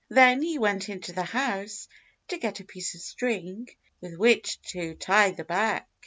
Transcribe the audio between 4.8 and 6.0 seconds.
tie the bag.